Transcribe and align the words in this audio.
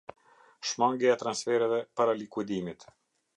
Shmangia 0.69 1.09
e 1.15 1.21
transfereve 1.23 1.79
para 1.97 2.17
likuidimit. 2.19 2.79